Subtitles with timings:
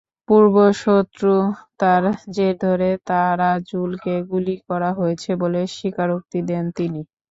[0.29, 2.03] পূর্বশত্রুতার
[2.35, 7.01] জের ধরে তারাজুলকে গুলি করা হয়েছে বলে স্বীকারোক্তি দেন তিনি।